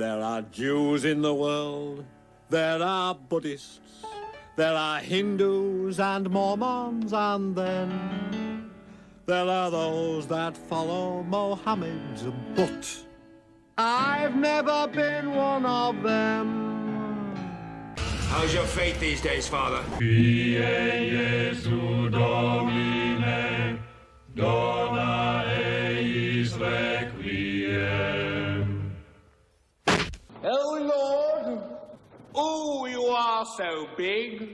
There 0.00 0.22
are 0.22 0.40
Jews 0.40 1.04
in 1.04 1.20
the 1.20 1.34
world, 1.34 2.06
there 2.48 2.82
are 2.82 3.14
Buddhists, 3.14 3.80
there 4.56 4.72
are 4.72 4.98
Hindus 4.98 6.00
and 6.00 6.30
Mormons, 6.30 7.12
and 7.12 7.54
then 7.54 8.70
there 9.26 9.46
are 9.46 9.70
those 9.70 10.26
that 10.28 10.56
follow 10.56 11.22
Mohammed. 11.24 12.32
But 12.56 13.04
I've 13.76 14.36
never 14.36 14.88
been 14.88 15.34
one 15.34 15.66
of 15.66 16.02
them. 16.02 17.34
How's 18.30 18.54
your 18.54 18.64
faith 18.64 18.98
these 19.00 19.20
days, 19.20 19.48
Father? 19.48 19.84
Jesu 19.98 22.08
Domine, 22.08 23.78
dona 24.34 25.49
Oh, 32.42 32.86
you 32.86 33.04
are 33.04 33.44
so 33.44 33.86
big. 33.98 34.48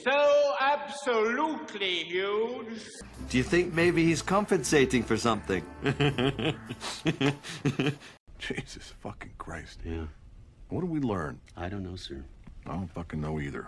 So 0.00 0.54
absolutely 0.60 2.04
huge. 2.04 2.84
Do 3.30 3.36
you 3.36 3.42
think 3.42 3.74
maybe 3.74 4.04
he's 4.04 4.22
compensating 4.22 5.02
for 5.02 5.16
something? 5.16 5.64
Jesus 8.38 8.94
fucking 9.00 9.32
Christ. 9.38 9.80
Yeah. 9.84 10.04
What 10.68 10.82
did 10.82 10.90
we 10.90 11.00
learn? 11.00 11.40
I 11.56 11.68
don't 11.68 11.82
know, 11.82 11.96
sir. 11.96 12.24
I 12.64 12.74
don't 12.74 12.86
fucking 12.94 13.20
know 13.20 13.40
either. 13.40 13.66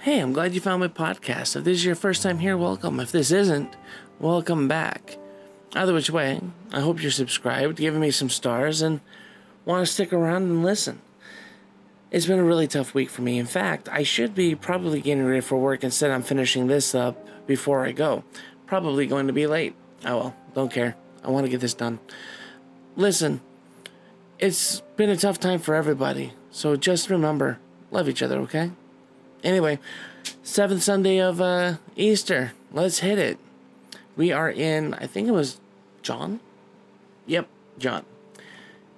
Hey, 0.00 0.18
I'm 0.18 0.32
glad 0.32 0.54
you 0.54 0.60
found 0.60 0.80
my 0.80 0.88
podcast. 0.88 1.54
If 1.54 1.62
this 1.62 1.78
is 1.78 1.84
your 1.84 1.94
first 1.94 2.24
time 2.24 2.40
here, 2.40 2.56
welcome. 2.56 2.98
If 2.98 3.12
this 3.12 3.30
isn't, 3.30 3.76
welcome 4.18 4.66
back. 4.66 5.19
Either 5.74 5.94
which 5.94 6.10
way, 6.10 6.40
I 6.72 6.80
hope 6.80 7.00
you're 7.00 7.10
subscribed, 7.10 7.78
giving 7.78 8.00
me 8.00 8.10
some 8.10 8.28
stars, 8.28 8.82
and 8.82 9.00
want 9.64 9.86
to 9.86 9.92
stick 9.92 10.12
around 10.12 10.42
and 10.42 10.64
listen. 10.64 11.00
It's 12.10 12.26
been 12.26 12.40
a 12.40 12.44
really 12.44 12.66
tough 12.66 12.92
week 12.92 13.08
for 13.08 13.22
me. 13.22 13.38
In 13.38 13.46
fact, 13.46 13.88
I 13.88 14.02
should 14.02 14.34
be 14.34 14.56
probably 14.56 15.00
getting 15.00 15.24
ready 15.24 15.40
for 15.40 15.56
work 15.58 15.84
instead. 15.84 16.10
I'm 16.10 16.22
finishing 16.22 16.66
this 16.66 16.92
up 16.92 17.24
before 17.46 17.84
I 17.86 17.92
go. 17.92 18.24
Probably 18.66 19.06
going 19.06 19.28
to 19.28 19.32
be 19.32 19.46
late. 19.46 19.76
Oh 20.04 20.16
well, 20.16 20.36
don't 20.54 20.72
care. 20.72 20.96
I 21.22 21.30
want 21.30 21.46
to 21.46 21.50
get 21.50 21.60
this 21.60 21.74
done. 21.74 22.00
Listen, 22.96 23.40
it's 24.40 24.80
been 24.96 25.10
a 25.10 25.16
tough 25.16 25.38
time 25.38 25.60
for 25.60 25.76
everybody, 25.76 26.32
so 26.50 26.74
just 26.74 27.10
remember 27.10 27.58
love 27.92 28.08
each 28.08 28.22
other, 28.22 28.38
okay? 28.40 28.72
Anyway, 29.44 29.78
seventh 30.42 30.82
Sunday 30.82 31.18
of 31.18 31.40
uh, 31.40 31.74
Easter. 31.96 32.52
Let's 32.72 33.00
hit 33.00 33.18
it. 33.18 33.38
We 34.16 34.32
are 34.32 34.50
in, 34.50 34.94
I 34.94 35.06
think 35.06 35.28
it 35.28 35.32
was 35.32 35.59
John? 36.02 36.40
Yep, 37.26 37.48
John. 37.78 38.04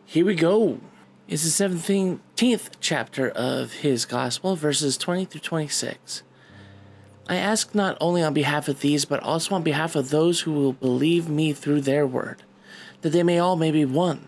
Here 0.04 0.24
we 0.24 0.34
go. 0.34 0.80
It's 1.28 1.56
the 1.56 1.64
17th 1.64 2.70
chapter 2.80 3.30
of 3.30 3.72
his 3.74 4.04
gospel, 4.04 4.56
verses 4.56 4.98
20 4.98 5.24
through 5.24 5.40
26. 5.40 6.22
I 7.28 7.36
ask 7.36 7.74
not 7.74 7.96
only 8.00 8.22
on 8.22 8.34
behalf 8.34 8.68
of 8.68 8.80
these, 8.80 9.04
but 9.04 9.22
also 9.22 9.54
on 9.54 9.62
behalf 9.62 9.94
of 9.94 10.10
those 10.10 10.40
who 10.40 10.52
will 10.52 10.72
believe 10.72 11.28
me 11.28 11.52
through 11.52 11.82
their 11.82 12.06
word, 12.06 12.42
that 13.00 13.10
they 13.10 13.22
may 13.22 13.38
all 13.38 13.56
may 13.56 13.70
be 13.70 13.84
one. 13.84 14.26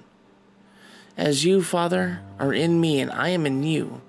As 1.17 1.45
you, 1.45 1.63
Father, 1.63 2.21
are 2.39 2.53
in 2.53 2.81
me 2.81 3.01
and 3.01 3.11
I 3.11 3.29
am 3.29 3.47
in 3.47 3.63
you, 3.63 4.01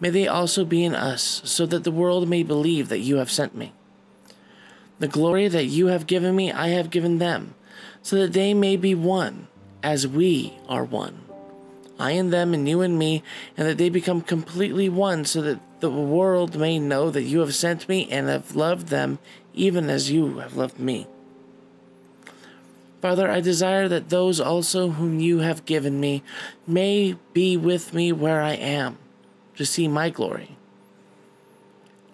may 0.00 0.10
they 0.10 0.26
also 0.26 0.64
be 0.64 0.84
in 0.84 0.94
us, 0.94 1.42
so 1.44 1.66
that 1.66 1.84
the 1.84 1.92
world 1.92 2.28
may 2.28 2.42
believe 2.42 2.88
that 2.88 2.98
you 2.98 3.16
have 3.16 3.30
sent 3.30 3.54
me. 3.54 3.72
The 4.98 5.08
glory 5.08 5.48
that 5.48 5.66
you 5.66 5.86
have 5.86 6.06
given 6.06 6.34
me, 6.34 6.50
I 6.50 6.68
have 6.68 6.90
given 6.90 7.18
them, 7.18 7.54
so 8.02 8.16
that 8.16 8.32
they 8.32 8.54
may 8.54 8.76
be 8.76 8.94
one, 8.94 9.48
as 9.82 10.06
we 10.06 10.54
are 10.68 10.84
one. 10.84 11.20
I 11.98 12.12
and 12.12 12.32
them, 12.32 12.54
and 12.54 12.68
you 12.68 12.80
and 12.80 12.98
me, 12.98 13.22
and 13.56 13.68
that 13.68 13.78
they 13.78 13.88
become 13.88 14.22
completely 14.22 14.88
one, 14.88 15.24
so 15.24 15.40
that 15.42 15.60
the 15.80 15.90
world 15.90 16.56
may 16.56 16.78
know 16.78 17.10
that 17.10 17.22
you 17.22 17.40
have 17.40 17.54
sent 17.54 17.88
me 17.88 18.08
and 18.10 18.28
have 18.28 18.56
loved 18.56 18.88
them, 18.88 19.18
even 19.54 19.90
as 19.90 20.10
you 20.10 20.38
have 20.38 20.56
loved 20.56 20.78
me. 20.78 21.06
Father, 23.00 23.28
I 23.28 23.40
desire 23.40 23.88
that 23.88 24.10
those 24.10 24.40
also 24.40 24.90
whom 24.90 25.18
you 25.18 25.40
have 25.40 25.64
given 25.64 25.98
me 25.98 26.22
may 26.68 27.16
be 27.32 27.56
with 27.56 27.92
me 27.92 28.12
where 28.12 28.40
I 28.40 28.52
am, 28.52 28.96
to 29.56 29.66
see 29.66 29.88
my 29.88 30.08
glory, 30.08 30.56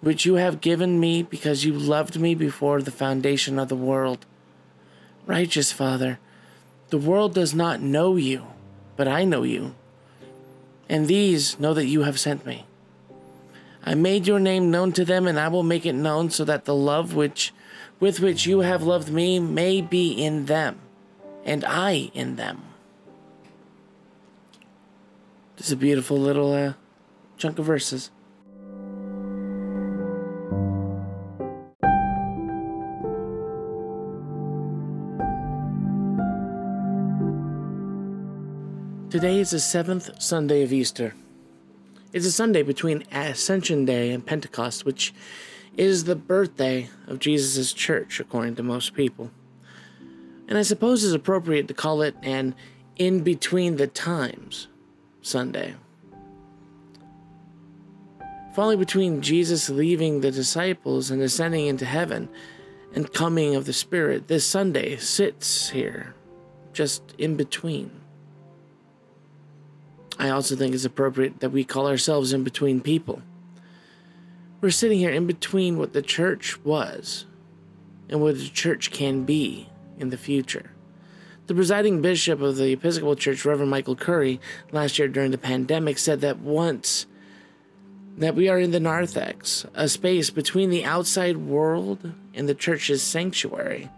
which 0.01 0.25
you 0.25 0.35
have 0.35 0.61
given 0.61 0.99
me 0.99 1.21
because 1.21 1.63
you 1.63 1.73
loved 1.73 2.19
me 2.19 2.33
before 2.33 2.81
the 2.81 2.91
foundation 2.91 3.59
of 3.59 3.69
the 3.69 3.75
world. 3.75 4.25
Righteous 5.29 5.71
Father, 5.71 6.17
the 6.89 6.97
world 6.97 7.35
does 7.35 7.53
not 7.53 7.81
know 7.81 8.15
you, 8.15 8.47
but 8.97 9.07
I 9.07 9.25
know 9.25 9.43
you, 9.43 9.75
and 10.89 11.07
these 11.07 11.59
know 11.59 11.75
that 11.75 11.85
you 11.85 12.01
have 12.01 12.19
sent 12.19 12.47
me. 12.47 12.65
I 13.85 13.93
made 13.93 14.25
your 14.25 14.39
name 14.39 14.71
known 14.71 14.91
to 14.93 15.05
them, 15.05 15.27
and 15.27 15.39
I 15.39 15.47
will 15.47 15.61
make 15.61 15.85
it 15.85 15.93
known 15.93 16.31
so 16.31 16.43
that 16.45 16.65
the 16.65 16.73
love 16.73 17.13
which 17.13 17.53
with 17.99 18.19
which 18.19 18.47
you 18.47 18.61
have 18.61 18.81
loved 18.81 19.11
me 19.11 19.39
may 19.39 19.81
be 19.81 20.13
in 20.13 20.47
them, 20.47 20.79
and 21.45 21.63
I 21.63 22.09
in 22.15 22.35
them. 22.35 22.63
This 25.57 25.67
is 25.67 25.73
a 25.73 25.77
beautiful 25.77 26.17
little 26.17 26.53
uh, 26.53 26.73
chunk 27.37 27.59
of 27.59 27.65
verses. 27.65 28.09
Today 39.09 39.39
is 39.39 39.49
the 39.49 39.59
seventh 39.59 40.21
Sunday 40.21 40.61
of 40.61 40.71
Easter. 40.71 41.15
It's 42.13 42.27
a 42.27 42.31
Sunday 42.31 42.61
between 42.61 43.05
Ascension 43.11 43.83
Day 43.83 44.11
and 44.11 44.23
Pentecost, 44.23 44.85
which 44.85 45.15
is 45.75 46.03
the 46.03 46.15
birthday 46.15 46.89
of 47.07 47.17
Jesus' 47.17 47.73
church, 47.73 48.19
according 48.19 48.55
to 48.57 48.61
most 48.61 48.93
people. 48.93 49.31
And 50.47 50.59
I 50.59 50.61
suppose 50.61 51.03
it's 51.03 51.15
appropriate 51.15 51.67
to 51.69 51.73
call 51.73 52.03
it 52.03 52.15
an 52.21 52.53
in 52.97 53.21
between 53.21 53.77
the 53.77 53.87
times 53.87 54.67
Sunday. 55.23 55.73
Falling 58.53 58.77
between 58.77 59.23
Jesus 59.23 59.71
leaving 59.71 60.21
the 60.21 60.29
disciples 60.29 61.09
and 61.09 61.19
ascending 61.19 61.65
into 61.65 61.85
heaven 61.85 62.29
and 62.93 63.11
coming 63.11 63.55
of 63.55 63.65
the 63.65 63.73
Spirit, 63.73 64.27
this 64.27 64.45
Sunday 64.45 64.97
sits 64.97 65.71
here, 65.71 66.13
just 66.73 67.15
in 67.17 67.35
between. 67.35 67.98
I 70.19 70.29
also 70.29 70.55
think 70.55 70.75
it's 70.75 70.85
appropriate 70.85 71.39
that 71.39 71.51
we 71.51 71.63
call 71.63 71.87
ourselves 71.87 72.33
in 72.33 72.43
between 72.43 72.81
people. 72.81 73.21
We're 74.59 74.69
sitting 74.69 74.99
here 74.99 75.11
in 75.11 75.25
between 75.25 75.77
what 75.77 75.93
the 75.93 76.01
church 76.01 76.63
was 76.65 77.25
and 78.09 78.21
what 78.21 78.37
the 78.37 78.49
church 78.49 78.91
can 78.91 79.23
be 79.23 79.69
in 79.97 80.09
the 80.09 80.17
future. 80.17 80.71
The 81.47 81.55
presiding 81.55 82.01
bishop 82.01 82.41
of 82.41 82.57
the 82.57 82.73
Episcopal 82.73 83.15
Church, 83.15 83.45
Reverend 83.45 83.71
Michael 83.71 83.95
Curry, 83.95 84.41
last 84.71 84.99
year 84.99 85.07
during 85.07 85.31
the 85.31 85.37
pandemic 85.37 85.97
said 85.97 86.19
that 86.21 86.39
once 86.39 87.05
that 88.17 88.35
we 88.35 88.49
are 88.49 88.59
in 88.59 88.71
the 88.71 88.79
narthex, 88.81 89.65
a 89.73 89.87
space 89.87 90.29
between 90.29 90.69
the 90.69 90.83
outside 90.83 91.37
world 91.37 92.11
and 92.33 92.49
the 92.49 92.53
church's 92.53 93.01
sanctuary. 93.01 93.89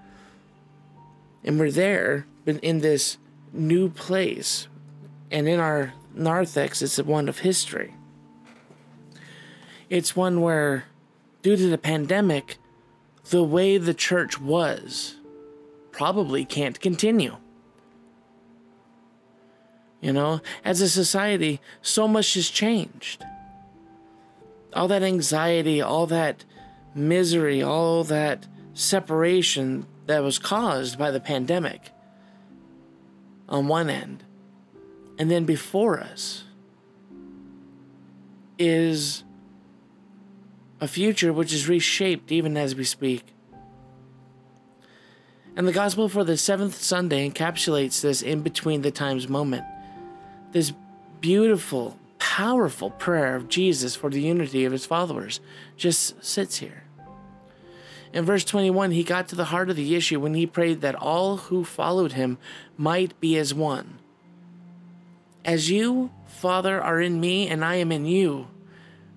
And 1.43 1.59
we're 1.59 1.71
there 1.71 2.27
in 2.45 2.79
this 2.79 3.17
new 3.51 3.89
place. 3.89 4.67
And 5.31 5.49
in 5.49 5.59
our 5.59 5.93
narthex, 6.13 6.81
is 6.81 7.01
one 7.01 7.29
of 7.29 7.39
history. 7.39 7.95
It's 9.89 10.15
one 10.15 10.41
where, 10.41 10.85
due 11.41 11.57
to 11.57 11.67
the 11.67 11.77
pandemic, 11.77 12.57
the 13.29 13.43
way 13.43 13.77
the 13.77 13.93
church 13.93 14.39
was 14.39 15.17
probably 15.91 16.45
can't 16.45 16.79
continue. 16.79 17.37
You 20.01 20.13
know, 20.13 20.41
as 20.65 20.81
a 20.81 20.89
society, 20.89 21.61
so 21.81 22.07
much 22.07 22.33
has 22.33 22.49
changed. 22.49 23.23
All 24.73 24.87
that 24.87 25.03
anxiety, 25.03 25.81
all 25.81 26.07
that 26.07 26.43
misery, 26.95 27.61
all 27.61 28.03
that 28.05 28.47
separation 28.73 29.85
that 30.07 30.23
was 30.23 30.39
caused 30.39 30.97
by 30.97 31.11
the 31.11 31.19
pandemic 31.19 31.91
on 33.47 33.67
one 33.67 33.89
end. 33.89 34.23
And 35.21 35.29
then 35.29 35.45
before 35.45 35.99
us 35.99 36.45
is 38.57 39.23
a 40.79 40.87
future 40.87 41.31
which 41.31 41.53
is 41.53 41.69
reshaped 41.69 42.31
even 42.31 42.57
as 42.57 42.73
we 42.73 42.83
speak. 42.83 43.23
And 45.55 45.67
the 45.67 45.71
gospel 45.71 46.09
for 46.09 46.23
the 46.23 46.37
seventh 46.37 46.81
Sunday 46.81 47.29
encapsulates 47.29 48.01
this 48.01 48.23
in 48.23 48.41
between 48.41 48.81
the 48.81 48.89
times 48.89 49.27
moment. 49.27 49.63
This 50.53 50.73
beautiful, 51.19 51.99
powerful 52.17 52.89
prayer 52.89 53.35
of 53.35 53.47
Jesus 53.47 53.95
for 53.95 54.09
the 54.09 54.23
unity 54.23 54.65
of 54.65 54.71
his 54.71 54.87
followers 54.87 55.39
just 55.77 56.25
sits 56.25 56.57
here. 56.57 56.85
In 58.11 58.25
verse 58.25 58.43
21, 58.43 58.89
he 58.89 59.03
got 59.03 59.27
to 59.27 59.35
the 59.35 59.45
heart 59.45 59.69
of 59.69 59.75
the 59.75 59.93
issue 59.93 60.19
when 60.19 60.33
he 60.33 60.47
prayed 60.47 60.81
that 60.81 60.95
all 60.95 61.37
who 61.37 61.63
followed 61.63 62.13
him 62.13 62.39
might 62.75 63.19
be 63.19 63.37
as 63.37 63.53
one. 63.53 64.00
As 65.43 65.69
you, 65.69 66.11
Father, 66.27 66.81
are 66.81 67.01
in 67.01 67.19
me 67.19 67.47
and 67.47 67.65
I 67.65 67.75
am 67.75 67.91
in 67.91 68.05
you, 68.05 68.47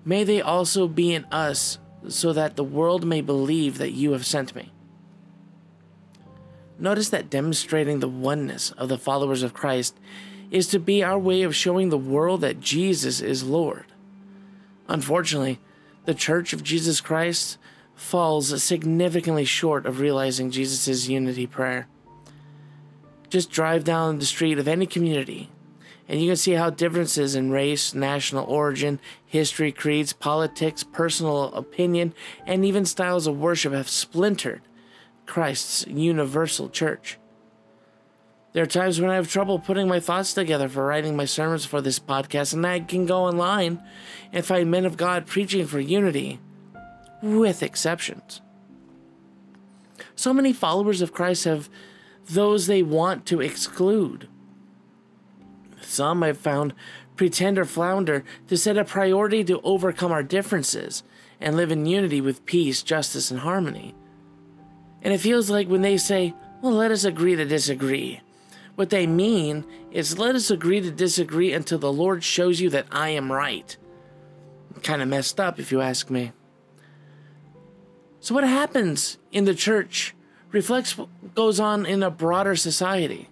may 0.03 0.23
they 0.23 0.41
also 0.41 0.87
be 0.87 1.13
in 1.13 1.25
us, 1.25 1.79
so 2.07 2.33
that 2.33 2.55
the 2.55 2.63
world 2.63 3.05
may 3.05 3.21
believe 3.21 3.77
that 3.77 3.91
you 3.91 4.11
have 4.11 4.25
sent 4.25 4.55
me. 4.55 4.71
Notice 6.77 7.09
that 7.09 7.29
demonstrating 7.29 7.99
the 7.99 8.07
oneness 8.07 8.71
of 8.71 8.89
the 8.89 8.97
followers 8.97 9.43
of 9.43 9.53
Christ 9.53 9.97
is 10.51 10.67
to 10.67 10.79
be 10.79 11.03
our 11.03 11.17
way 11.17 11.41
of 11.41 11.55
showing 11.55 11.89
the 11.89 11.97
world 11.97 12.41
that 12.41 12.59
Jesus 12.59 13.21
is 13.21 13.43
Lord. 13.43 13.85
Unfortunately, 14.87 15.59
the 16.05 16.13
Church 16.13 16.53
of 16.53 16.63
Jesus 16.63 17.01
Christ 17.01 17.57
falls 17.95 18.61
significantly 18.61 19.45
short 19.45 19.85
of 19.85 19.99
realizing 19.99 20.51
Jesus' 20.51 21.07
unity 21.07 21.47
prayer. 21.47 21.87
Just 23.29 23.49
drive 23.49 23.83
down 23.83 24.19
the 24.19 24.25
street 24.25 24.59
of 24.59 24.67
any 24.67 24.85
community, 24.85 25.49
and 26.07 26.21
you 26.21 26.27
can 26.27 26.35
see 26.35 26.53
how 26.53 26.69
differences 26.69 27.35
in 27.35 27.51
race, 27.51 27.93
national 27.93 28.45
origin, 28.45 28.99
history, 29.25 29.71
creeds, 29.71 30.13
politics, 30.13 30.83
personal 30.83 31.53
opinion, 31.53 32.13
and 32.45 32.63
even 32.63 32.85
styles 32.85 33.27
of 33.27 33.39
worship 33.39 33.73
have 33.73 33.89
splintered 33.89 34.61
Christ's 35.25 35.87
universal 35.87 36.69
church. 36.69 37.17
There 38.53 38.63
are 38.63 38.67
times 38.67 39.01
when 39.01 39.09
I 39.09 39.15
have 39.15 39.29
trouble 39.29 39.59
putting 39.59 39.87
my 39.87 39.99
thoughts 39.99 40.33
together 40.33 40.69
for 40.69 40.85
writing 40.85 41.15
my 41.17 41.25
sermons 41.25 41.65
for 41.65 41.81
this 41.81 41.99
podcast, 41.99 42.53
and 42.53 42.65
I 42.65 42.79
can 42.79 43.05
go 43.05 43.23
online 43.23 43.83
and 44.31 44.45
find 44.45 44.71
men 44.71 44.85
of 44.85 44.95
God 44.95 45.25
preaching 45.25 45.65
for 45.65 45.79
unity, 45.79 46.39
with 47.21 47.61
exceptions. 47.61 48.41
So 50.15 50.33
many 50.33 50.53
followers 50.53 51.01
of 51.01 51.11
Christ 51.11 51.43
have 51.43 51.69
those 52.29 52.67
they 52.67 52.81
want 52.81 53.25
to 53.25 53.41
exclude. 53.41 54.29
Some 55.85 56.23
I've 56.23 56.37
found 56.37 56.73
pretend 57.15 57.57
or 57.57 57.65
flounder 57.65 58.23
to 58.47 58.57
set 58.57 58.77
a 58.77 58.83
priority 58.83 59.43
to 59.45 59.61
overcome 59.61 60.11
our 60.11 60.23
differences 60.23 61.03
and 61.39 61.55
live 61.55 61.71
in 61.71 61.85
unity 61.85 62.21
with 62.21 62.45
peace, 62.45 62.83
justice, 62.83 63.31
and 63.31 63.39
harmony. 63.39 63.95
And 65.01 65.13
it 65.13 65.19
feels 65.19 65.49
like 65.49 65.67
when 65.67 65.81
they 65.81 65.97
say, 65.97 66.33
well, 66.61 66.73
let 66.73 66.91
us 66.91 67.03
agree 67.03 67.35
to 67.35 67.45
disagree, 67.45 68.21
what 68.75 68.89
they 68.89 69.07
mean 69.07 69.63
is 69.91 70.19
let 70.19 70.35
us 70.35 70.51
agree 70.51 70.81
to 70.81 70.91
disagree 70.91 71.53
until 71.53 71.77
the 71.77 71.93
Lord 71.93 72.23
shows 72.23 72.59
you 72.59 72.69
that 72.71 72.87
I 72.91 73.09
am 73.09 73.31
right. 73.31 73.75
Kind 74.83 75.01
of 75.01 75.07
messed 75.07 75.39
up, 75.39 75.59
if 75.59 75.71
you 75.71 75.81
ask 75.81 76.09
me. 76.09 76.33
So, 78.19 78.35
what 78.35 78.43
happens 78.43 79.17
in 79.31 79.45
the 79.45 79.55
church 79.55 80.13
reflects 80.51 80.97
what 80.97 81.35
goes 81.35 81.59
on 81.59 81.85
in 81.85 82.01
a 82.01 82.09
broader 82.09 82.55
society. 82.55 83.29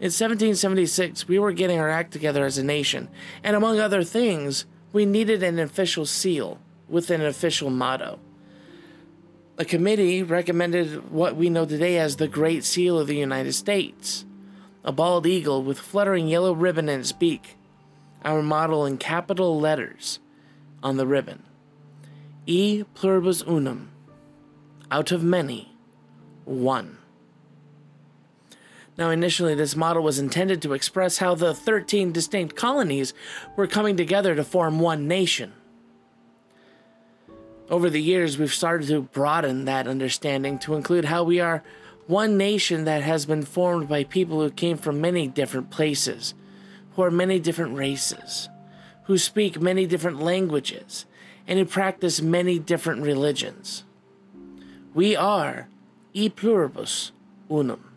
In 0.00 0.10
1776, 0.10 1.28
we 1.28 1.38
were 1.38 1.52
getting 1.52 1.78
our 1.78 1.88
act 1.88 2.12
together 2.12 2.44
as 2.44 2.58
a 2.58 2.64
nation, 2.64 3.08
and 3.42 3.56
among 3.56 3.78
other 3.78 4.02
things, 4.02 4.66
we 4.92 5.06
needed 5.06 5.42
an 5.42 5.58
official 5.58 6.04
seal 6.04 6.58
with 6.88 7.10
an 7.10 7.22
official 7.22 7.70
motto. 7.70 8.18
A 9.56 9.64
committee 9.64 10.22
recommended 10.22 11.10
what 11.10 11.36
we 11.36 11.48
know 11.48 11.64
today 11.64 11.98
as 11.98 12.16
the 12.16 12.28
Great 12.28 12.64
Seal 12.64 12.98
of 12.98 13.06
the 13.06 13.16
United 13.16 13.52
States 13.52 14.24
a 14.84 14.92
bald 14.92 15.26
eagle 15.26 15.62
with 15.62 15.78
fluttering 15.78 16.28
yellow 16.28 16.52
ribbon 16.52 16.88
in 16.90 17.00
its 17.00 17.12
beak, 17.12 17.56
our 18.22 18.42
model 18.42 18.84
in 18.84 18.98
capital 18.98 19.58
letters 19.58 20.20
on 20.82 20.98
the 20.98 21.06
ribbon. 21.06 21.42
E 22.46 22.84
pluribus 22.94 23.42
unum, 23.48 23.90
out 24.90 25.10
of 25.10 25.24
many, 25.24 25.74
one. 26.44 26.98
Now, 28.96 29.10
initially, 29.10 29.54
this 29.54 29.74
model 29.74 30.02
was 30.02 30.18
intended 30.20 30.62
to 30.62 30.72
express 30.72 31.18
how 31.18 31.34
the 31.34 31.52
13 31.52 32.12
distinct 32.12 32.54
colonies 32.54 33.12
were 33.56 33.66
coming 33.66 33.96
together 33.96 34.34
to 34.36 34.44
form 34.44 34.78
one 34.78 35.08
nation. 35.08 35.52
Over 37.70 37.90
the 37.90 38.02
years, 38.02 38.38
we've 38.38 38.54
started 38.54 38.88
to 38.88 39.02
broaden 39.02 39.64
that 39.64 39.88
understanding 39.88 40.58
to 40.60 40.74
include 40.74 41.06
how 41.06 41.24
we 41.24 41.40
are 41.40 41.64
one 42.06 42.36
nation 42.36 42.84
that 42.84 43.02
has 43.02 43.26
been 43.26 43.42
formed 43.42 43.88
by 43.88 44.04
people 44.04 44.40
who 44.40 44.50
came 44.50 44.76
from 44.76 45.00
many 45.00 45.26
different 45.26 45.70
places, 45.70 46.34
who 46.94 47.02
are 47.02 47.10
many 47.10 47.40
different 47.40 47.76
races, 47.76 48.48
who 49.04 49.16
speak 49.16 49.60
many 49.60 49.86
different 49.86 50.20
languages, 50.20 51.06
and 51.46 51.58
who 51.58 51.64
practice 51.64 52.20
many 52.20 52.58
different 52.58 53.02
religions. 53.02 53.84
We 54.92 55.16
are 55.16 55.68
e 56.12 56.28
pluribus 56.28 57.10
unum. 57.50 57.93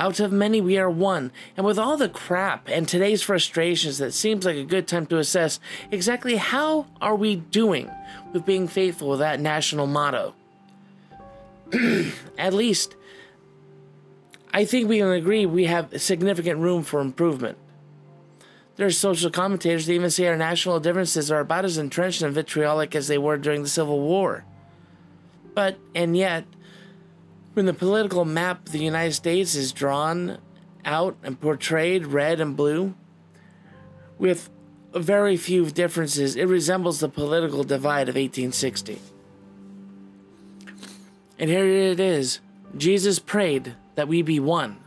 Out 0.00 0.18
of 0.18 0.32
many, 0.32 0.62
we 0.62 0.78
are 0.78 0.88
one. 0.88 1.30
And 1.58 1.66
with 1.66 1.78
all 1.78 1.98
the 1.98 2.08
crap 2.08 2.70
and 2.70 2.88
today's 2.88 3.22
frustrations, 3.22 3.98
that 3.98 4.14
seems 4.14 4.46
like 4.46 4.56
a 4.56 4.64
good 4.64 4.88
time 4.88 5.04
to 5.08 5.18
assess 5.18 5.60
exactly 5.90 6.36
how 6.36 6.86
are 7.02 7.14
we 7.14 7.36
doing 7.36 7.90
with 8.32 8.46
being 8.46 8.66
faithful 8.66 9.10
with 9.10 9.18
that 9.18 9.40
national 9.40 9.86
motto. 9.86 10.34
At 12.38 12.54
least, 12.54 12.96
I 14.54 14.64
think 14.64 14.88
we 14.88 15.00
can 15.00 15.10
agree 15.10 15.44
we 15.44 15.66
have 15.66 16.00
significant 16.00 16.60
room 16.60 16.82
for 16.82 17.02
improvement. 17.02 17.58
There 18.76 18.86
are 18.86 18.90
social 18.90 19.30
commentators 19.30 19.84
that 19.84 19.92
even 19.92 20.10
say 20.10 20.28
our 20.28 20.36
national 20.36 20.80
differences 20.80 21.30
are 21.30 21.40
about 21.40 21.66
as 21.66 21.76
entrenched 21.76 22.22
and 22.22 22.34
vitriolic 22.34 22.96
as 22.96 23.06
they 23.06 23.18
were 23.18 23.36
during 23.36 23.62
the 23.62 23.68
Civil 23.68 24.00
War. 24.00 24.46
But, 25.54 25.76
and 25.94 26.16
yet, 26.16 26.46
when 27.54 27.66
the 27.66 27.74
political 27.74 28.24
map 28.24 28.66
of 28.66 28.72
the 28.72 28.78
United 28.78 29.12
States 29.12 29.54
is 29.54 29.72
drawn 29.72 30.38
out 30.84 31.16
and 31.22 31.40
portrayed 31.40 32.06
red 32.06 32.40
and 32.40 32.56
blue, 32.56 32.94
with 34.18 34.50
very 34.92 35.36
few 35.36 35.70
differences, 35.70 36.36
it 36.36 36.46
resembles 36.46 37.00
the 37.00 37.08
political 37.08 37.64
divide 37.64 38.08
of 38.08 38.14
1860. 38.14 39.00
And 41.38 41.48
here 41.48 41.66
it 41.66 42.00
is 42.00 42.40
Jesus 42.76 43.18
prayed 43.18 43.74
that 43.94 44.08
we 44.08 44.22
be 44.22 44.38
one. 44.38 44.78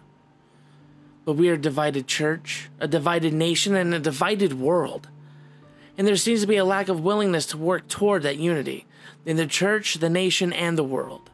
But 1.25 1.33
we 1.33 1.49
are 1.49 1.53
a 1.53 1.57
divided 1.57 2.07
church, 2.07 2.69
a 2.79 2.87
divided 2.87 3.33
nation, 3.33 3.75
and 3.75 3.93
a 3.93 3.99
divided 3.99 4.59
world. 4.59 5.09
And 5.97 6.07
there 6.07 6.15
seems 6.15 6.41
to 6.41 6.47
be 6.47 6.57
a 6.57 6.65
lack 6.65 6.89
of 6.89 7.01
willingness 7.01 7.45
to 7.47 7.57
work 7.57 7.87
toward 7.87 8.23
that 8.23 8.37
unity 8.37 8.85
in 9.25 9.37
the 9.37 9.47
church, 9.47 9.95
the 9.95 10.09
nation, 10.09 10.51
and 10.51 10.77
the 10.77 10.83
world. 10.83 11.29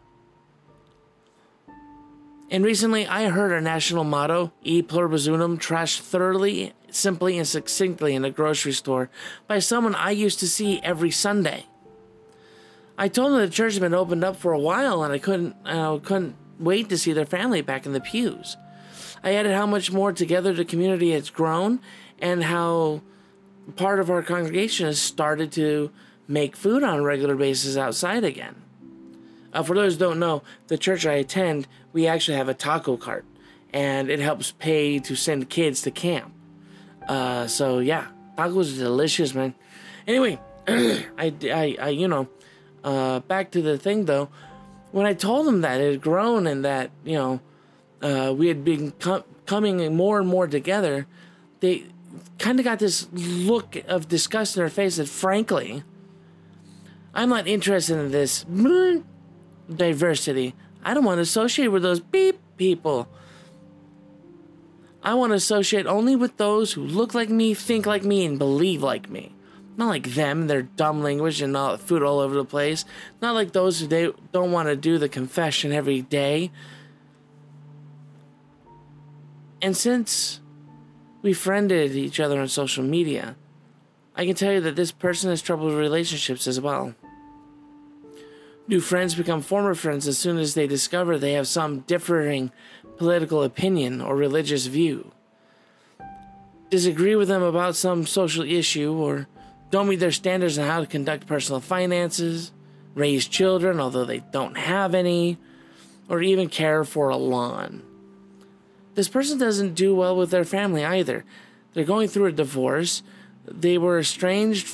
And 2.51 2.65
recently, 2.65 3.05
I 3.05 3.29
heard 3.29 3.51
our 3.51 3.61
national 3.61 4.03
motto, 4.03 4.51
E 4.63 4.81
pluribus 4.81 5.27
unum, 5.27 5.59
trashed 5.59 5.99
thoroughly, 5.99 6.73
simply, 6.89 7.37
and 7.37 7.47
succinctly 7.47 8.15
in 8.15 8.25
a 8.25 8.31
grocery 8.31 8.71
store 8.71 9.09
by 9.47 9.59
someone 9.59 9.93
I 9.93 10.11
used 10.11 10.39
to 10.39 10.47
see 10.47 10.81
every 10.81 11.11
Sunday. 11.11 11.65
I 12.97 13.07
told 13.07 13.33
them 13.33 13.39
the 13.39 13.49
church 13.49 13.73
had 13.73 13.81
been 13.81 13.93
opened 13.93 14.23
up 14.23 14.35
for 14.35 14.51
a 14.51 14.59
while, 14.59 15.03
and 15.03 15.13
I 15.13 15.19
couldn't, 15.19 15.55
uh, 15.63 15.99
couldn't 15.99 16.35
wait 16.59 16.89
to 16.89 16.97
see 16.97 17.13
their 17.13 17.25
family 17.25 17.61
back 17.61 17.85
in 17.85 17.93
the 17.93 18.01
pews. 18.01 18.57
I 19.23 19.35
added 19.35 19.53
how 19.53 19.67
much 19.67 19.91
more 19.91 20.11
together 20.11 20.51
the 20.51 20.65
community 20.65 21.11
has 21.11 21.29
grown, 21.29 21.79
and 22.19 22.43
how 22.43 23.01
part 23.75 23.99
of 23.99 24.09
our 24.09 24.23
congregation 24.23 24.87
has 24.87 24.99
started 24.99 25.51
to 25.51 25.91
make 26.27 26.55
food 26.55 26.83
on 26.83 26.97
a 26.97 27.03
regular 27.03 27.35
basis 27.35 27.77
outside 27.77 28.23
again. 28.23 28.55
Uh, 29.53 29.63
for 29.63 29.75
those 29.75 29.93
who 29.93 29.99
don't 29.99 30.19
know, 30.19 30.43
the 30.67 30.77
church 30.77 31.05
I 31.05 31.13
attend, 31.13 31.67
we 31.93 32.07
actually 32.07 32.37
have 32.37 32.49
a 32.49 32.53
taco 32.53 32.97
cart, 32.97 33.25
and 33.73 34.09
it 34.09 34.19
helps 34.19 34.51
pay 34.51 34.99
to 34.99 35.15
send 35.15 35.49
kids 35.49 35.81
to 35.83 35.91
camp. 35.91 36.33
Uh, 37.07 37.47
so 37.47 37.79
yeah, 37.79 38.07
tacos 38.37 38.75
are 38.75 38.83
delicious, 38.83 39.33
man. 39.33 39.55
Anyway, 40.07 40.39
I, 40.67 41.33
I, 41.43 41.77
I, 41.81 41.89
you 41.89 42.07
know, 42.07 42.27
uh, 42.83 43.19
back 43.21 43.51
to 43.51 43.61
the 43.61 43.77
thing 43.77 44.05
though. 44.05 44.29
When 44.91 45.05
I 45.05 45.13
told 45.13 45.45
them 45.45 45.61
that 45.61 45.81
it 45.81 45.91
had 45.91 46.01
grown 46.01 46.47
and 46.47 46.65
that 46.65 46.89
you 47.03 47.15
know, 47.15 47.39
uh, 48.01 48.33
we 48.35 48.47
had 48.47 48.63
been 48.63 48.91
com- 48.91 49.23
coming 49.45 49.95
more 49.95 50.19
and 50.19 50.27
more 50.27 50.47
together, 50.47 51.07
they 51.59 51.85
kind 52.37 52.59
of 52.59 52.65
got 52.65 52.79
this 52.79 53.07
look 53.11 53.75
of 53.87 54.07
disgust 54.07 54.55
in 54.55 54.61
their 54.61 54.69
face 54.69 54.97
that, 54.97 55.07
frankly, 55.07 55.83
I'm 57.13 57.29
not 57.29 57.47
interested 57.47 57.97
in 57.97 58.11
this 58.11 58.45
diversity. 59.73 60.55
I 60.83 60.93
don't 60.93 61.03
want 61.03 61.17
to 61.17 61.23
associate 61.23 61.67
with 61.67 61.83
those 61.83 61.99
beep 61.99 62.39
people. 62.57 63.07
I 65.01 65.13
want 65.13 65.31
to 65.31 65.35
associate 65.35 65.85
only 65.85 66.15
with 66.15 66.37
those 66.37 66.73
who 66.73 66.81
look 66.81 67.13
like 67.13 67.29
me, 67.29 67.53
think 67.53 67.85
like 67.85 68.03
me, 68.03 68.25
and 68.25 68.37
believe 68.37 68.83
like 68.83 69.09
me. 69.09 69.33
Not 69.77 69.87
like 69.87 70.13
them, 70.13 70.47
their 70.47 70.63
dumb 70.63 71.01
language 71.01 71.41
and 71.41 71.55
all, 71.55 71.77
food 71.77 72.03
all 72.03 72.19
over 72.19 72.35
the 72.35 72.43
place. 72.43 72.83
Not 73.21 73.33
like 73.33 73.53
those 73.53 73.79
who 73.79 73.87
they 73.87 74.11
don't 74.33 74.51
want 74.51 74.67
to 74.67 74.75
do 74.75 74.97
the 74.97 75.07
confession 75.07 75.71
every 75.71 76.01
day. 76.01 76.51
And 79.61 79.75
since 79.75 80.41
we 81.21 81.33
friended 81.33 81.95
each 81.95 82.19
other 82.19 82.41
on 82.41 82.49
social 82.49 82.83
media, 82.83 83.37
I 84.15 84.25
can 84.25 84.35
tell 84.35 84.51
you 84.51 84.61
that 84.61 84.75
this 84.75 84.91
person 84.91 85.29
has 85.29 85.41
trouble 85.41 85.67
with 85.67 85.75
relationships 85.75 86.45
as 86.45 86.59
well. 86.59 86.93
New 88.69 88.79
friends 88.79 89.15
become 89.15 89.41
former 89.41 89.73
friends 89.73 90.07
as 90.07 90.19
soon 90.19 90.37
as 90.37 90.53
they 90.53 90.67
discover 90.67 91.17
they 91.17 91.33
have 91.33 91.47
some 91.47 91.79
differing 91.79 92.51
political 92.97 93.41
opinion 93.41 93.99
or 93.99 94.15
religious 94.15 94.67
view. 94.67 95.11
Disagree 96.69 97.15
with 97.15 97.27
them 97.27 97.41
about 97.41 97.75
some 97.75 98.05
social 98.05 98.43
issue 98.43 98.93
or 98.93 99.27
don't 99.71 99.89
meet 99.89 99.95
their 99.95 100.11
standards 100.11 100.59
on 100.59 100.67
how 100.67 100.81
to 100.81 100.85
conduct 100.85 101.25
personal 101.25 101.59
finances, 101.59 102.51
raise 102.93 103.27
children 103.27 103.79
although 103.79 104.05
they 104.05 104.19
don't 104.19 104.55
have 104.55 104.93
any, 104.93 105.39
or 106.07 106.21
even 106.21 106.47
care 106.47 106.83
for 106.83 107.09
a 107.09 107.17
lawn. 107.17 107.81
This 108.93 109.09
person 109.09 109.39
doesn't 109.39 109.73
do 109.73 109.95
well 109.95 110.15
with 110.15 110.29
their 110.29 110.45
family 110.45 110.85
either. 110.85 111.25
They're 111.73 111.85
going 111.85 112.07
through 112.07 112.27
a 112.27 112.31
divorce. 112.31 113.01
They 113.47 113.79
were 113.79 113.97
estranged 113.97 114.67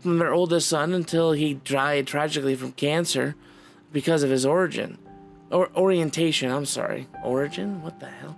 from 0.00 0.18
their 0.18 0.32
oldest 0.32 0.68
son 0.68 0.92
until 0.92 1.32
he 1.32 1.54
died 1.54 2.06
tragically 2.06 2.54
from 2.54 2.72
cancer 2.72 3.34
because 3.92 4.22
of 4.22 4.30
his 4.30 4.46
origin. 4.46 4.98
Or 5.50 5.70
orientation, 5.76 6.50
I'm 6.50 6.66
sorry. 6.66 7.08
Origin? 7.24 7.82
What 7.82 8.00
the 8.00 8.06
hell? 8.06 8.36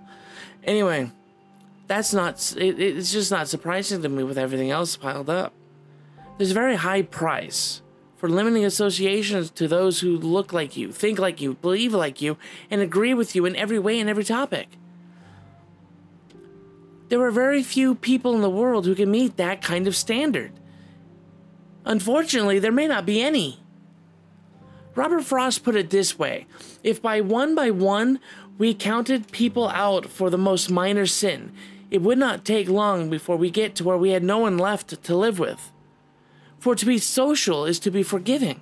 Anyway, 0.63 1.11
that's 1.87 2.13
not, 2.13 2.55
it, 2.57 2.79
it's 2.79 3.11
just 3.11 3.31
not 3.31 3.47
surprising 3.47 4.01
to 4.01 4.09
me 4.09 4.23
with 4.23 4.37
everything 4.37 4.71
else 4.71 4.95
piled 4.95 5.29
up. 5.29 5.53
There's 6.37 6.51
a 6.51 6.55
very 6.55 6.75
high 6.75 7.01
price 7.01 7.81
for 8.15 8.29
limiting 8.29 8.65
associations 8.65 9.49
to 9.51 9.67
those 9.67 10.01
who 10.01 10.17
look 10.17 10.53
like 10.53 10.77
you, 10.77 10.91
think 10.91 11.19
like 11.19 11.41
you, 11.41 11.55
believe 11.55 11.93
like 11.93 12.21
you, 12.21 12.37
and 12.69 12.81
agree 12.81 13.13
with 13.13 13.35
you 13.35 13.45
in 13.45 13.55
every 13.55 13.79
way 13.79 13.99
and 13.99 14.09
every 14.09 14.23
topic. 14.23 14.67
There 17.07 17.21
are 17.21 17.31
very 17.31 17.63
few 17.63 17.95
people 17.95 18.35
in 18.35 18.41
the 18.41 18.49
world 18.49 18.85
who 18.85 18.93
can 18.93 19.09
meet 19.09 19.37
that 19.37 19.61
kind 19.61 19.87
of 19.87 19.95
standard. 19.95 20.51
Unfortunately, 21.85 22.59
there 22.59 22.71
may 22.71 22.87
not 22.87 23.05
be 23.05 23.21
any. 23.21 23.59
Robert 24.95 25.23
Frost 25.23 25.63
put 25.63 25.75
it 25.75 25.89
this 25.89 26.19
way 26.19 26.45
If 26.83 27.01
by 27.01 27.21
one 27.21 27.55
by 27.55 27.71
one 27.71 28.19
we 28.57 28.73
counted 28.73 29.31
people 29.31 29.69
out 29.69 30.05
for 30.05 30.29
the 30.29 30.37
most 30.37 30.69
minor 30.69 31.05
sin, 31.05 31.51
it 31.89 32.01
would 32.01 32.17
not 32.17 32.45
take 32.45 32.67
long 32.67 33.09
before 33.09 33.37
we 33.37 33.49
get 33.49 33.75
to 33.75 33.83
where 33.83 33.97
we 33.97 34.11
had 34.11 34.23
no 34.23 34.39
one 34.39 34.57
left 34.57 35.01
to 35.03 35.15
live 35.15 35.39
with. 35.39 35.71
For 36.59 36.75
to 36.75 36.85
be 36.85 36.97
social 36.97 37.65
is 37.65 37.79
to 37.79 37.91
be 37.91 38.03
forgiving. 38.03 38.59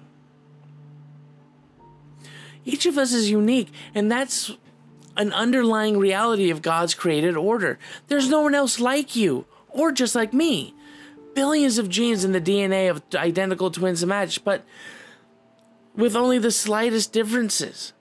Each 2.64 2.86
of 2.86 2.98
us 2.98 3.14
is 3.14 3.32
unique, 3.32 3.72
and 3.96 4.12
that's 4.12 4.52
an 5.16 5.34
underlying 5.34 5.98
reality 5.98 6.52
of 6.52 6.62
God's 6.62 6.94
created 6.94 7.36
order. 7.36 7.80
There's 8.08 8.30
no 8.30 8.42
one 8.42 8.54
else 8.54 8.80
like 8.80 9.16
you, 9.16 9.46
or 9.70 9.92
just 9.92 10.14
like 10.14 10.34
me. 10.34 10.76
Billions 11.38 11.78
of 11.78 11.88
genes 11.88 12.26
in 12.26 12.32
the 12.32 12.42
DNA 12.42 12.90
of 12.90 13.04
identical 13.14 13.70
twins 13.70 14.04
match, 14.04 14.44
but 14.44 14.66
with 15.96 16.16
only 16.16 16.40
the 16.40 16.50
slightest 16.50 17.14
differences. 17.14 17.94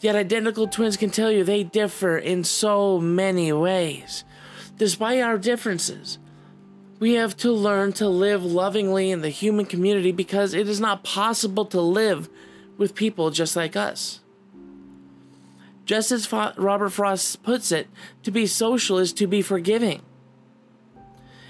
Yet 0.00 0.16
identical 0.16 0.66
twins 0.66 0.96
can 0.96 1.10
tell 1.10 1.30
you 1.30 1.44
they 1.44 1.64
differ 1.64 2.16
in 2.16 2.44
so 2.44 2.98
many 2.98 3.52
ways. 3.52 4.24
Despite 4.78 5.20
our 5.20 5.36
differences, 5.36 6.18
we 6.98 7.12
have 7.12 7.36
to 7.36 7.52
learn 7.52 7.92
to 7.92 8.08
live 8.08 8.42
lovingly 8.42 9.10
in 9.10 9.20
the 9.20 9.28
human 9.28 9.66
community 9.66 10.10
because 10.10 10.54
it 10.54 10.66
is 10.66 10.80
not 10.80 11.04
possible 11.04 11.66
to 11.66 11.82
live 11.82 12.30
with 12.78 12.94
people 12.94 13.30
just 13.30 13.54
like 13.54 13.76
us. 13.76 14.20
Just 15.84 16.10
as 16.10 16.32
Robert 16.32 16.88
Frost 16.88 17.42
puts 17.42 17.70
it, 17.70 17.88
to 18.22 18.30
be 18.30 18.46
social 18.46 18.96
is 18.96 19.12
to 19.12 19.26
be 19.26 19.42
forgiving. 19.42 20.00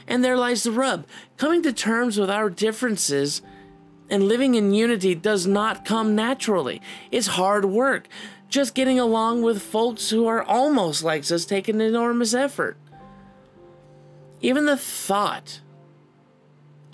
And 0.08 0.24
there 0.24 0.36
lies 0.36 0.64
the 0.64 0.72
rub. 0.72 1.06
Coming 1.36 1.62
to 1.62 1.72
terms 1.72 2.18
with 2.18 2.30
our 2.30 2.50
differences 2.50 3.42
and 4.10 4.24
living 4.26 4.54
in 4.54 4.74
unity 4.74 5.14
does 5.14 5.46
not 5.46 5.84
come 5.84 6.16
naturally. 6.16 6.80
It's 7.12 7.28
hard 7.28 7.66
work. 7.66 8.08
Just 8.48 8.74
getting 8.74 8.98
along 8.98 9.42
with 9.42 9.62
folks 9.62 10.08
who 10.08 10.26
are 10.26 10.42
almost 10.42 11.04
like 11.04 11.30
us 11.30 11.44
takes 11.44 11.68
an 11.68 11.82
enormous 11.82 12.32
effort. 12.32 12.78
Even 14.40 14.64
the 14.64 14.76
thought 14.76 15.60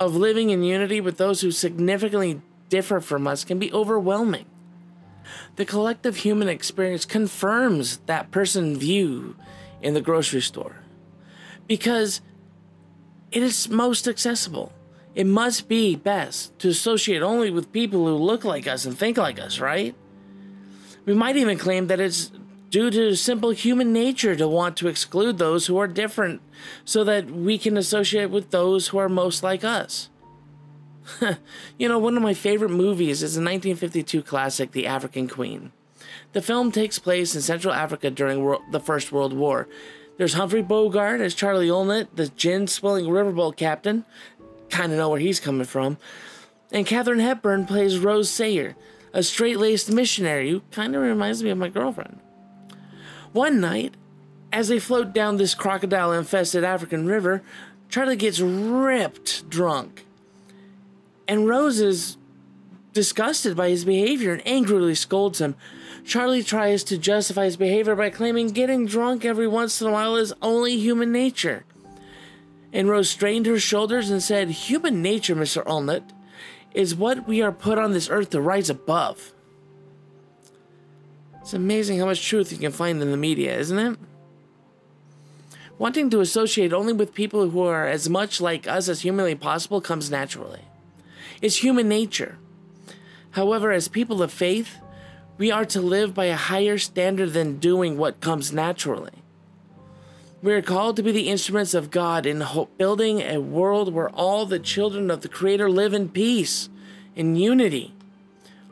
of 0.01 0.17
living 0.17 0.51
in 0.51 0.65
unity 0.65 1.01
with 1.01 1.17
those 1.17 1.41
who 1.41 1.53
significantly 1.53 2.43
differ 2.69 3.01
from 3.01 3.29
us 3.29 3.45
can 3.45 3.61
be 3.61 3.73
overwhelming. 3.73 4.47
The 5.55 5.65
collective 5.65 6.19
human 6.19 6.49
experience 6.49 7.05
confirms 7.05 7.99
that 8.07 8.33
person 8.33 8.77
view 8.77 9.37
in 9.81 9.95
the 9.95 10.01
grocery 10.01 10.41
store 10.41 10.77
because 11.69 12.21
it 13.35 13.43
is 13.43 13.69
most 13.69 14.07
accessible. 14.07 14.73
It 15.15 15.27
must 15.27 15.69
be 15.69 15.97
best 15.97 16.57
to 16.61 16.69
associate 16.69 17.21
only 17.21 17.51
with 17.51 17.73
people 17.73 18.07
who 18.07 18.15
look 18.15 18.45
like 18.45 18.67
us 18.67 18.85
and 18.85 18.97
think 18.97 19.17
like 19.19 19.41
us, 19.41 19.59
right? 19.59 19.95
We 21.05 21.15
might 21.15 21.37
even 21.37 21.59
claim 21.59 21.89
that 21.89 22.01
it's 22.01 22.31
due 22.71 22.91
to 22.91 23.15
simple 23.17 23.51
human 23.51 23.93
nature 23.93 24.35
to 24.37 24.49
want 24.49 24.77
to 24.77 24.89
exclude 24.89 25.39
those 25.39 25.67
who 25.67 25.77
are 25.79 25.89
different 25.89 26.41
so 26.85 27.05
that 27.05 27.31
we 27.31 27.59
can 27.59 27.77
associate 27.77 28.31
with 28.31 28.51
those 28.51 28.89
who 28.89 28.99
are 28.99 29.09
most 29.09 29.43
like 29.43 29.65
us. 29.65 30.09
you 31.79 31.89
know, 31.89 31.99
one 31.99 32.17
of 32.17 32.23
my 32.23 32.35
favorite 32.35 32.71
movies 32.71 33.23
is 33.23 33.35
the 33.35 33.41
1952 33.41 34.23
classic, 34.23 34.73
The 34.73 34.87
African 34.87 35.29
Queen. 35.29 35.73
The 36.33 36.43
film 36.43 36.73
takes 36.73 36.99
place 36.99 37.35
in 37.35 37.43
Central 37.43 37.75
Africa 37.75 38.11
during 38.11 38.57
the 38.71 38.81
First 38.81 39.13
World 39.13 39.33
War. 39.33 39.69
There's 40.17 40.35
Humphrey 40.35 40.63
Bogart 40.63 41.21
as 41.21 41.35
Charlie 41.35 41.69
Allnut, 41.69 42.09
the 42.15 42.29
gin 42.29 42.67
swilling 42.67 43.07
riverboat 43.07 43.57
captain. 43.57 44.05
Kind 44.71 44.93
of 44.93 44.99
know 44.99 45.09
where 45.09 45.21
he's 45.21 45.41
coming 45.41 45.67
from. 45.67 45.99
And 46.71 46.87
Katharine 46.87 47.21
Hepburn 47.21 47.67
plays 47.67 47.99
Rose 47.99 48.31
Sayer, 48.31 48.77
a 49.13 49.23
straight 49.23 49.59
laced 49.59 49.91
missionary 49.91 50.51
who 50.51 50.63
kind 50.71 50.95
of 50.95 51.03
reminds 51.03 51.43
me 51.43 51.51
of 51.51 51.59
my 51.59 51.69
girlfriend. 51.69 52.21
One 53.33 53.61
night, 53.61 53.95
as 54.53 54.69
they 54.69 54.79
float 54.79 55.13
down 55.13 55.37
this 55.37 55.55
crocodile 55.55 56.13
infested 56.13 56.63
African 56.63 57.07
river, 57.07 57.43
Charlie 57.89 58.17
gets 58.17 58.41
ripped 58.41 59.49
drunk. 59.49 60.07
And 61.27 61.49
Rose 61.49 61.81
is 61.81 62.17
disgusted 62.93 63.57
by 63.57 63.71
his 63.71 63.85
behavior 63.85 64.33
and 64.33 64.47
angrily 64.47 64.95
scolds 64.95 65.41
him. 65.41 65.57
Charlie 66.05 66.43
tries 66.43 66.85
to 66.85 66.99
justify 66.99 67.47
his 67.47 67.57
behavior 67.57 67.97
by 67.97 68.11
claiming 68.11 68.49
getting 68.49 68.87
drunk 68.87 69.25
every 69.25 69.49
once 69.49 69.81
in 69.81 69.89
a 69.89 69.91
while 69.91 70.17
is 70.17 70.35
only 70.43 70.77
human 70.77 71.11
nature. 71.11 71.65
And 72.73 72.89
Rose 72.89 73.09
strained 73.09 73.47
her 73.47 73.59
shoulders 73.59 74.11
and 74.11 74.23
said, 74.23 74.51
Human 74.51 75.01
nature, 75.01 75.35
Mr. 75.35 75.65
Allnut, 75.65 76.11
is 76.75 76.95
what 76.95 77.27
we 77.27 77.41
are 77.41 77.53
put 77.53 77.79
on 77.79 77.93
this 77.93 78.11
earth 78.11 78.31
to 78.31 78.41
rise 78.41 78.69
above. 78.69 79.33
It's 81.41 81.55
amazing 81.55 81.99
how 81.99 82.07
much 82.07 82.27
truth 82.27 82.53
you 82.53 82.59
can 82.59 82.73
find 82.73 83.01
in 83.01 83.11
the 83.11 83.17
media, 83.17 83.57
isn't 83.57 83.79
it? 83.79 83.99
Wanting 85.79 86.11
to 86.11 86.21
associate 86.21 86.73
only 86.73 86.93
with 86.93 87.15
people 87.15 87.51
who 87.51 87.63
are 87.63 87.87
as 87.87 88.09
much 88.09 88.41
like 88.41 88.69
us 88.69 88.89
as 88.89 89.03
humanly 89.03 89.35
possible 89.35 89.81
comes 89.81 90.11
naturally. 90.11 90.63
It's 91.43 91.63
human 91.63 91.89
nature. 91.89 92.39
However, 93.33 93.73
as 93.73 93.89
people 93.89 94.23
of 94.23 94.33
faith, 94.33 94.79
we 95.37 95.51
are 95.51 95.65
to 95.65 95.81
live 95.81 96.15
by 96.15 96.27
a 96.27 96.37
higher 96.37 96.79
standard 96.79 97.33
than 97.33 97.59
doing 97.59 97.97
what 97.97 98.21
comes 98.21 98.53
naturally. 98.53 99.23
We 100.43 100.53
are 100.53 100.63
called 100.63 100.97
to 100.97 101.03
be 101.03 101.11
the 101.11 101.29
instruments 101.29 101.73
of 101.73 101.91
God 101.91 102.27
in 102.27 102.45
building 102.77 103.21
a 103.23 103.39
world 103.39 103.93
where 103.93 104.11
all 104.11 104.45
the 104.45 104.59
children 104.59 105.11
of 105.11 105.23
the 105.23 105.29
Creator 105.29 105.71
live 105.71 105.95
in 105.95 106.11
peace, 106.11 106.69
in 107.17 107.35
unity, 107.35 107.95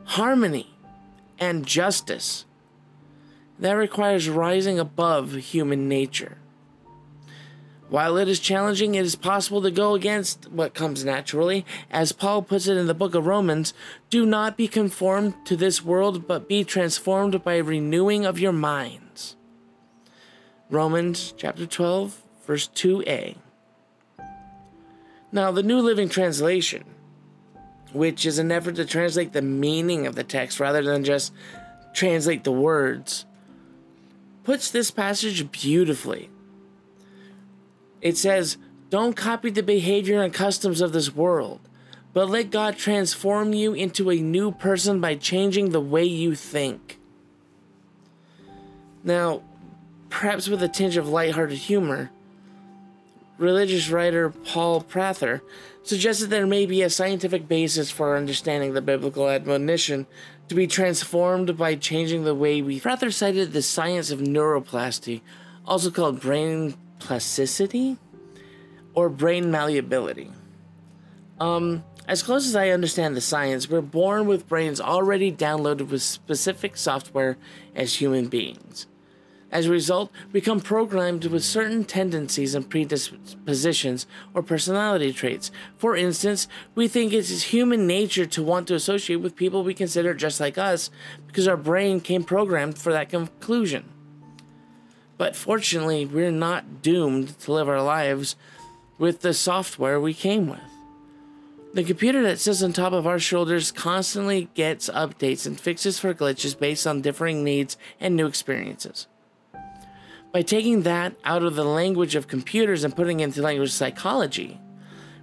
harmony, 0.04 0.76
and 1.38 1.66
justice. 1.66 2.45
That 3.59 3.73
requires 3.73 4.28
rising 4.28 4.78
above 4.78 5.33
human 5.33 5.88
nature. 5.88 6.37
While 7.92 8.16
it 8.16 8.26
is 8.26 8.40
challenging, 8.40 8.94
it 8.94 9.04
is 9.04 9.16
possible 9.16 9.61
to 9.61 9.70
go 9.70 9.92
against 9.92 10.50
what 10.50 10.72
comes 10.72 11.04
naturally. 11.04 11.66
As 11.90 12.11
Paul 12.11 12.40
puts 12.40 12.66
it 12.66 12.78
in 12.78 12.87
the 12.87 12.94
book 12.94 13.14
of 13.14 13.26
Romans, 13.26 13.75
do 14.08 14.25
not 14.25 14.56
be 14.56 14.66
conformed 14.66 15.34
to 15.44 15.56
this 15.56 15.84
world, 15.84 16.26
but 16.26 16.49
be 16.49 16.64
transformed 16.64 17.44
by 17.44 17.58
renewing 17.58 18.25
of 18.25 18.38
your 18.38 18.50
minds. 18.50 19.37
Romans 20.70 21.34
chapter 21.37 21.66
12, 21.66 22.18
verse 22.46 22.66
2a. 22.68 23.37
Now, 25.30 25.52
the 25.52 25.62
New 25.62 25.80
Living 25.80 26.08
Translation, 26.08 26.84
which 27.92 28.25
is 28.25 28.38
an 28.38 28.50
effort 28.50 28.76
to 28.76 28.87
translate 28.87 29.34
the 29.34 29.42
meaning 29.42 30.06
of 30.06 30.14
the 30.14 30.25
text 30.25 30.58
rather 30.58 30.80
than 30.80 31.04
just 31.04 31.30
translate 31.92 32.44
the 32.44 32.52
words, 32.52 33.26
puts 34.44 34.70
this 34.70 34.90
passage 34.90 35.52
beautifully. 35.52 36.30
It 38.02 38.18
says, 38.18 38.59
Don't 38.90 39.16
copy 39.16 39.49
the 39.50 39.62
behavior 39.62 40.21
and 40.21 40.35
customs 40.35 40.80
of 40.80 40.92
this 40.92 41.14
world, 41.14 41.61
but 42.12 42.28
let 42.28 42.50
God 42.50 42.76
transform 42.76 43.54
you 43.54 43.73
into 43.73 44.11
a 44.11 44.16
new 44.16 44.50
person 44.50 45.00
by 45.00 45.14
changing 45.14 45.71
the 45.71 45.80
way 45.80 46.04
you 46.04 46.35
think. 46.35 46.99
Now, 49.04 49.42
perhaps 50.11 50.49
with 50.49 50.62
a 50.62 50.68
tinge 50.68 50.97
of 50.97 51.09
lighthearted 51.09 51.59
humor, 51.59 52.11
religious 53.38 53.88
writer 53.88 54.30
Paul 54.30 54.82
Prather 54.82 55.42
suggested 55.82 56.28
there 56.28 56.47
may 56.47 56.66
be 56.66 56.82
a 56.82 56.90
scientific 56.90 57.49
basis 57.49 57.90
for 57.90 58.16
understanding 58.16 58.75
the 58.75 58.82
biblical 58.82 59.28
admonition 59.28 60.06
to 60.49 60.54
be 60.54 60.66
transformed 60.66 61.56
by 61.56 61.75
changing 61.75 62.25
the 62.25 62.35
way 62.35 62.62
we 62.62 62.78
Prather 62.78 63.11
cited 63.11 63.52
the 63.52 63.62
science 63.62 64.11
of 64.11 64.21
neuroplasty, 64.21 65.23
also 65.66 65.90
called 65.90 66.21
brain 66.21 66.75
plasticity 67.04 67.99
or 68.94 69.09
brain 69.09 69.50
malleability. 69.50 70.30
Um, 71.40 71.85
as 72.06 72.23
close 72.23 72.47
as 72.47 72.56
I 72.56 72.71
understand 72.71 73.16
the 73.16 73.21
science, 73.21 73.68
we're 73.68 73.80
born 73.80 74.26
with 74.26 74.49
brains 74.49 74.80
already 74.80 75.30
downloaded 75.30 75.88
with 75.88 76.02
specific 76.02 76.76
software 76.76 77.37
as 77.75 77.97
human 77.97 78.28
beings. 78.28 78.87
As 79.52 79.66
a 79.66 79.71
result, 79.71 80.11
we 80.28 80.40
become 80.40 80.61
programmed 80.61 81.26
with 81.26 81.44
certain 81.44 81.85
tendencies 81.85 82.54
and 82.54 82.68
predispositions 82.68 84.06
or 84.32 84.42
personality 84.42 85.12
traits. 85.12 85.50
For 85.76 85.94
instance, 85.94 86.49
we 86.75 86.88
think 86.88 87.12
it's 87.12 87.42
human 87.42 87.87
nature 87.87 88.25
to 88.25 88.42
want 88.42 88.66
to 88.68 88.75
associate 88.75 89.16
with 89.16 89.37
people 89.37 89.62
we 89.62 89.75
consider 89.75 90.14
just 90.14 90.40
like 90.40 90.56
us 90.56 90.90
because 91.26 91.47
our 91.47 91.59
brain 91.59 92.00
came 92.00 92.25
programmed 92.25 92.78
for 92.78 92.92
that 92.92 93.11
conclusion. 93.11 93.85
But 95.19 95.37
fortunately, 95.37 96.07
we're 96.07 96.31
not 96.31 96.83
doomed 96.83 97.38
to 97.40 97.52
live 97.52 97.69
our 97.69 97.83
lives 97.83 98.37
with 98.99 99.21
the 99.21 99.35
software 99.35 100.00
we 100.00 100.14
came 100.14 100.49
with. 100.49 100.61
The 101.75 101.85
computer 101.85 102.23
that 102.25 102.38
sits 102.38 102.62
on 102.62 102.73
top 102.73 102.92
of 102.92 103.07
our 103.07 103.19
shoulders 103.19 103.73
constantly 103.73 104.50
gets 104.54 104.90
updates 104.90 105.47
and 105.47 105.59
fixes 105.59 105.99
for 105.99 106.12
glitches 106.12 106.59
based 106.59 106.87
on 106.87 107.00
differing 107.00 107.42
needs 107.42 107.78
and 107.99 108.14
new 108.14 108.26
experiences. 108.26 109.07
By 110.33 110.42
taking 110.42 110.83
that 110.83 111.14
out 111.25 111.42
of 111.42 111.54
the 111.54 111.64
language 111.64 112.14
of 112.14 112.28
computers 112.28 112.85
and 112.85 112.95
putting 112.95 113.21
it 113.21 113.25
into 113.25 113.42
language 113.42 113.73
psychology, 113.73 114.61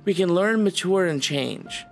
we 0.06 0.14
can 0.14 0.34
learn, 0.34 0.64
mature, 0.64 1.06
and 1.06 1.22
change. 1.22 1.86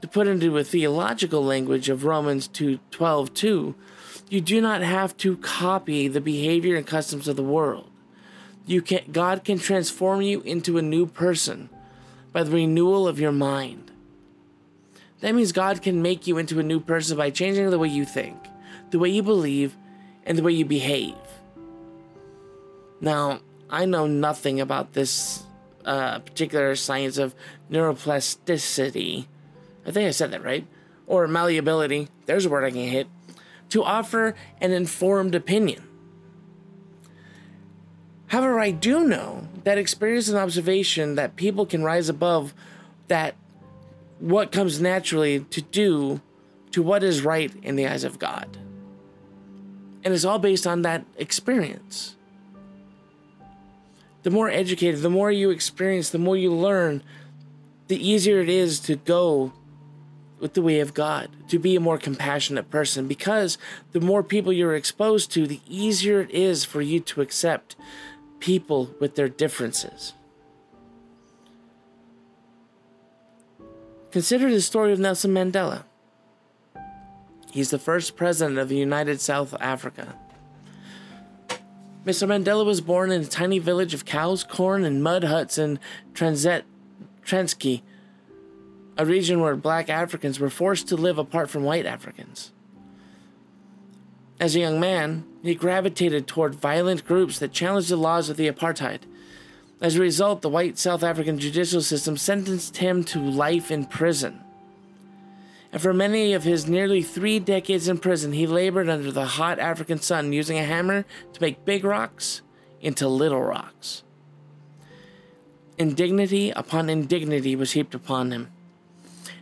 To 0.00 0.08
put 0.08 0.28
into 0.28 0.56
a 0.56 0.64
theological 0.64 1.44
language 1.44 1.88
of 1.88 2.04
Romans 2.04 2.48
2:12 2.48 3.34
2, 3.34 3.74
you 4.28 4.40
do 4.40 4.60
not 4.60 4.82
have 4.82 5.16
to 5.18 5.36
copy 5.38 6.06
the 6.08 6.20
behavior 6.20 6.76
and 6.76 6.86
customs 6.86 7.26
of 7.28 7.36
the 7.36 7.42
world. 7.42 7.90
You 8.66 8.82
can 8.82 9.10
God 9.10 9.44
can 9.44 9.58
transform 9.58 10.22
you 10.22 10.40
into 10.42 10.78
a 10.78 10.82
new 10.82 11.06
person 11.06 11.68
by 12.32 12.42
the 12.42 12.50
renewal 12.50 13.08
of 13.08 13.18
your 13.18 13.32
mind. 13.32 13.90
That 15.20 15.34
means 15.34 15.52
God 15.52 15.82
can 15.82 16.00
make 16.00 16.26
you 16.26 16.38
into 16.38 16.60
a 16.60 16.62
new 16.62 16.78
person 16.78 17.16
by 17.16 17.30
changing 17.30 17.70
the 17.70 17.78
way 17.78 17.88
you 17.88 18.04
think, 18.04 18.36
the 18.90 18.98
way 18.98 19.08
you 19.08 19.22
believe, 19.22 19.76
and 20.24 20.38
the 20.38 20.42
way 20.42 20.52
you 20.52 20.64
behave. 20.64 21.16
Now, 23.00 23.40
I 23.70 23.84
know 23.84 24.06
nothing 24.06 24.60
about 24.60 24.92
this 24.92 25.42
uh, 25.84 26.20
particular 26.20 26.76
science 26.76 27.18
of 27.18 27.34
neuroplasticity. 27.70 29.26
I 29.86 29.90
think 29.90 30.06
I 30.06 30.10
said 30.10 30.30
that 30.32 30.44
right. 30.44 30.66
Or 31.06 31.26
malleability. 31.26 32.08
There's 32.26 32.46
a 32.46 32.48
word 32.48 32.64
I 32.64 32.70
can 32.70 32.88
hit. 32.88 33.06
To 33.70 33.82
offer 33.82 34.34
an 34.60 34.72
informed 34.72 35.34
opinion. 35.34 35.86
However, 38.28 38.60
I 38.60 38.70
do 38.70 39.04
know 39.04 39.48
that 39.64 39.78
experience 39.78 40.28
and 40.28 40.36
observation 40.36 41.14
that 41.14 41.36
people 41.36 41.64
can 41.64 41.82
rise 41.82 42.08
above 42.08 42.54
that 43.08 43.34
what 44.18 44.52
comes 44.52 44.80
naturally 44.80 45.40
to 45.40 45.62
do 45.62 46.20
to 46.72 46.82
what 46.82 47.02
is 47.02 47.22
right 47.22 47.52
in 47.62 47.76
the 47.76 47.86
eyes 47.86 48.04
of 48.04 48.18
God. 48.18 48.58
And 50.04 50.12
it's 50.12 50.24
all 50.24 50.38
based 50.38 50.66
on 50.66 50.82
that 50.82 51.04
experience 51.16 52.16
the 54.22 54.30
more 54.30 54.50
educated, 54.50 55.00
the 55.00 55.10
more 55.10 55.30
you 55.30 55.50
experience, 55.50 56.10
the 56.10 56.18
more 56.18 56.36
you 56.36 56.52
learn, 56.52 57.02
the 57.86 57.96
easier 57.96 58.40
it 58.40 58.48
is 58.48 58.80
to 58.80 58.96
go 58.96 59.52
with 60.40 60.54
the 60.54 60.62
way 60.62 60.80
of 60.80 60.94
God, 60.94 61.30
to 61.48 61.58
be 61.58 61.76
a 61.76 61.80
more 61.80 61.98
compassionate 61.98 62.70
person, 62.70 63.06
because 63.06 63.58
the 63.92 64.00
more 64.00 64.22
people 64.22 64.52
you're 64.52 64.74
exposed 64.74 65.30
to, 65.32 65.46
the 65.46 65.60
easier 65.68 66.20
it 66.20 66.30
is 66.30 66.64
for 66.64 66.80
you 66.80 67.00
to 67.00 67.20
accept 67.20 67.76
people 68.40 68.94
with 69.00 69.14
their 69.14 69.28
differences. 69.28 70.14
Consider 74.10 74.50
the 74.50 74.60
story 74.60 74.92
of 74.92 74.98
Nelson 74.98 75.32
Mandela. 75.32 75.84
He's 77.52 77.70
the 77.70 77.78
first 77.78 78.16
president 78.16 78.58
of 78.58 78.68
the 78.68 78.76
United 78.76 79.20
South 79.20 79.54
Africa. 79.60 80.14
Mr. 82.04 82.26
Mandela 82.26 82.64
was 82.64 82.80
born 82.80 83.10
in 83.10 83.22
a 83.22 83.26
tiny 83.26 83.58
village 83.58 83.92
of 83.92 84.04
cows, 84.04 84.42
corn, 84.44 84.84
and 84.84 85.02
mud 85.02 85.24
huts 85.24 85.58
in 85.58 85.78
Transit, 86.14 86.64
Transkei, 87.24 87.82
a 88.98 89.06
region 89.06 89.40
where 89.40 89.56
black 89.56 89.88
Africans 89.88 90.38
were 90.38 90.50
forced 90.50 90.88
to 90.88 90.96
live 90.96 91.16
apart 91.16 91.48
from 91.48 91.62
white 91.62 91.86
Africans. 91.86 92.52
As 94.38 94.54
a 94.54 94.60
young 94.60 94.78
man, 94.78 95.24
he 95.42 95.54
gravitated 95.54 96.26
toward 96.26 96.54
violent 96.54 97.06
groups 97.06 97.38
that 97.38 97.52
challenged 97.52 97.88
the 97.88 97.96
laws 97.96 98.28
of 98.28 98.36
the 98.36 98.50
apartheid. 98.50 99.02
As 99.80 99.96
a 99.96 100.00
result, 100.00 100.42
the 100.42 100.48
white 100.48 100.76
South 100.76 101.02
African 101.02 101.38
judicial 101.38 101.80
system 101.80 102.16
sentenced 102.16 102.76
him 102.76 103.04
to 103.04 103.18
life 103.18 103.70
in 103.70 103.86
prison 103.86 104.44
and 105.72 105.82
for 105.82 105.92
many 105.92 106.32
of 106.32 106.44
his 106.44 106.66
nearly 106.66 107.02
three 107.02 107.38
decades 107.38 107.88
in 107.88 107.98
prison, 107.98 108.32
he 108.32 108.46
labored 108.46 108.88
under 108.88 109.12
the 109.12 109.26
hot 109.26 109.58
African 109.58 110.00
sun, 110.00 110.32
using 110.32 110.58
a 110.58 110.64
hammer 110.64 111.04
to 111.32 111.42
make 111.42 111.64
big 111.64 111.84
rocks 111.84 112.40
into 112.80 113.06
little 113.06 113.42
rocks. 113.42 114.02
Indignity 115.76 116.50
upon 116.50 116.88
indignity 116.88 117.54
was 117.54 117.72
heaped 117.72 117.94
upon 117.94 118.32
him, 118.32 118.50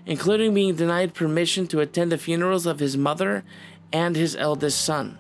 including 0.06 0.54
being 0.54 0.76
denied 0.76 1.12
permission 1.12 1.66
to 1.66 1.80
attend 1.80 2.12
the 2.12 2.18
funerals 2.18 2.64
of 2.64 2.78
his 2.78 2.96
mother 2.96 3.44
and 3.92 4.16
his 4.16 4.36
eldest 4.36 4.82
son. 4.82 5.18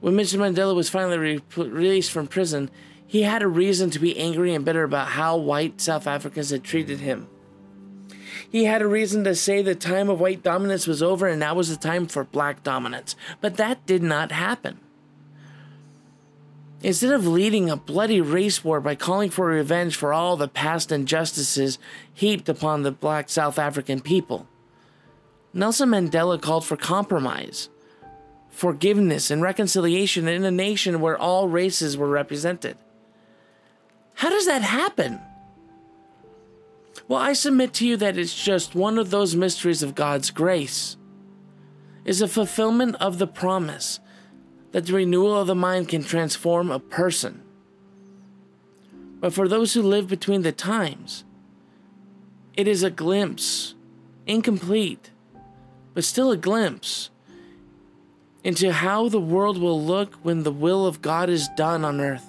When 0.00 0.14
Mr. 0.14 0.38
Mandela 0.38 0.74
was 0.74 0.88
finally 0.88 1.18
re- 1.18 1.42
released 1.56 2.10
from 2.10 2.26
prison, 2.26 2.70
he 3.06 3.22
had 3.22 3.42
a 3.42 3.48
reason 3.48 3.90
to 3.90 3.98
be 3.98 4.18
angry 4.18 4.54
and 4.54 4.64
bitter 4.64 4.82
about 4.82 5.08
how 5.08 5.36
white 5.36 5.80
South 5.80 6.06
Africans 6.06 6.50
had 6.50 6.64
treated 6.64 7.00
him. 7.00 7.28
He 8.50 8.64
had 8.64 8.82
a 8.82 8.88
reason 8.88 9.24
to 9.24 9.34
say 9.34 9.62
the 9.62 9.74
time 9.74 10.08
of 10.08 10.20
white 10.20 10.42
dominance 10.42 10.86
was 10.86 11.02
over 11.02 11.28
and 11.28 11.38
now 11.38 11.54
was 11.54 11.68
the 11.68 11.76
time 11.76 12.06
for 12.06 12.24
black 12.24 12.62
dominance. 12.62 13.14
But 13.40 13.56
that 13.58 13.84
did 13.86 14.02
not 14.02 14.32
happen. 14.32 14.80
Instead 16.82 17.12
of 17.12 17.26
leading 17.26 17.68
a 17.68 17.76
bloody 17.76 18.20
race 18.20 18.64
war 18.64 18.80
by 18.80 18.94
calling 18.94 19.28
for 19.28 19.46
revenge 19.46 19.94
for 19.94 20.14
all 20.14 20.36
the 20.36 20.48
past 20.48 20.90
injustices 20.90 21.78
heaped 22.14 22.48
upon 22.48 22.82
the 22.82 22.90
black 22.90 23.28
South 23.28 23.58
African 23.58 24.00
people, 24.00 24.46
Nelson 25.52 25.90
Mandela 25.90 26.40
called 26.40 26.64
for 26.64 26.76
compromise, 26.76 27.68
forgiveness, 28.48 29.30
and 29.30 29.42
reconciliation 29.42 30.26
in 30.26 30.44
a 30.44 30.50
nation 30.50 31.00
where 31.00 31.18
all 31.18 31.48
races 31.48 31.98
were 31.98 32.08
represented. 32.08 32.78
How 34.14 34.30
does 34.30 34.46
that 34.46 34.62
happen? 34.62 35.20
Well, 37.08 37.20
I 37.20 37.32
submit 37.32 37.74
to 37.74 37.86
you 37.86 37.96
that 37.98 38.16
it's 38.16 38.34
just 38.34 38.74
one 38.74 38.96
of 38.98 39.10
those 39.10 39.34
mysteries 39.34 39.82
of 39.82 39.94
God's 39.94 40.30
grace. 40.30 40.96
Is 42.04 42.22
a 42.22 42.28
fulfillment 42.28 42.96
of 43.00 43.18
the 43.18 43.26
promise 43.26 44.00
that 44.72 44.86
the 44.86 44.92
renewal 44.92 45.40
of 45.40 45.46
the 45.46 45.54
mind 45.54 45.88
can 45.88 46.02
transform 46.02 46.70
a 46.70 46.78
person. 46.78 47.42
But 49.20 49.34
for 49.34 49.48
those 49.48 49.74
who 49.74 49.82
live 49.82 50.08
between 50.08 50.42
the 50.42 50.52
times, 50.52 51.24
it 52.56 52.66
is 52.68 52.82
a 52.82 52.90
glimpse, 52.90 53.74
incomplete, 54.26 55.10
but 55.94 56.04
still 56.04 56.30
a 56.30 56.36
glimpse, 56.36 57.10
into 58.42 58.72
how 58.72 59.08
the 59.08 59.20
world 59.20 59.58
will 59.58 59.82
look 59.82 60.14
when 60.22 60.44
the 60.44 60.52
will 60.52 60.86
of 60.86 61.02
God 61.02 61.28
is 61.28 61.48
done 61.56 61.84
on 61.84 62.00
earth 62.00 62.26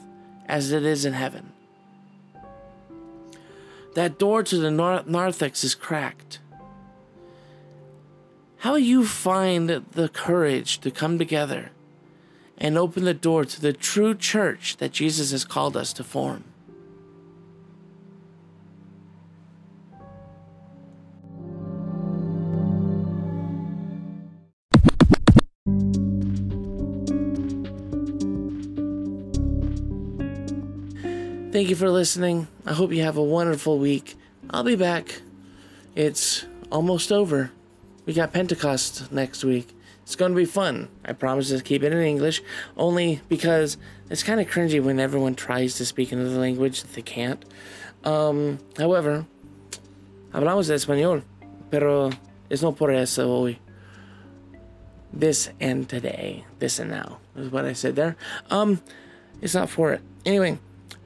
as 0.47 0.71
it 0.71 0.83
is 0.83 1.05
in 1.05 1.13
heaven. 1.13 1.53
That 3.95 4.19
door 4.19 4.43
to 4.43 4.57
the 4.57 4.71
nar- 4.71 5.03
narthex 5.05 5.63
is 5.63 5.75
cracked. 5.75 6.39
How 8.57 8.75
you 8.75 9.05
find 9.05 9.69
the 9.69 10.09
courage 10.09 10.79
to 10.79 10.91
come 10.91 11.17
together 11.17 11.71
and 12.61 12.77
open 12.77 13.03
the 13.05 13.13
door 13.13 13.43
to 13.43 13.59
the 13.59 13.73
true 13.73 14.13
church 14.13 14.77
that 14.77 14.91
Jesus 14.91 15.31
has 15.31 15.43
called 15.43 15.75
us 15.75 15.91
to 15.93 16.03
form. 16.03 16.43
Thank 31.51 31.67
you 31.67 31.75
for 31.75 31.89
listening. 31.89 32.47
I 32.65 32.73
hope 32.73 32.91
you 32.91 33.01
have 33.01 33.17
a 33.17 33.23
wonderful 33.23 33.79
week. 33.79 34.15
I'll 34.51 34.63
be 34.63 34.75
back. 34.75 35.21
It's 35.95 36.45
almost 36.71 37.11
over. 37.11 37.51
We 38.05 38.13
got 38.13 38.31
Pentecost 38.31 39.11
next 39.11 39.43
week. 39.43 39.75
It's 40.11 40.17
going 40.17 40.33
to 40.33 40.35
be 40.35 40.43
fun. 40.43 40.89
I 41.05 41.13
promise 41.13 41.51
to 41.51 41.61
keep 41.61 41.83
it 41.83 41.93
in 41.93 42.01
English, 42.01 42.43
only 42.75 43.21
because 43.29 43.77
it's 44.09 44.23
kind 44.23 44.41
of 44.41 44.47
cringy 44.49 44.83
when 44.83 44.99
everyone 44.99 45.35
tries 45.35 45.75
to 45.75 45.85
speak 45.85 46.11
another 46.11 46.37
language 46.37 46.81
that 46.81 46.91
they 46.91 47.01
can't. 47.01 47.45
Um, 48.03 48.59
however, 48.77 49.25
hablamos 50.33 50.67
de 50.67 50.73
español, 50.73 51.23
pero 51.69 52.09
Es 52.49 52.61
no 52.61 52.73
por 52.73 52.91
eso 52.91 53.25
hoy. 53.29 53.59
This 55.13 55.49
and 55.61 55.87
today. 55.87 56.43
This 56.59 56.77
and 56.79 56.91
now 56.91 57.19
is 57.37 57.49
what 57.49 57.63
I 57.63 57.71
said 57.71 57.95
there. 57.95 58.17
Um, 58.49 58.81
it's 59.41 59.55
not 59.55 59.69
for 59.69 59.93
it. 59.93 60.01
Anyway, 60.25 60.59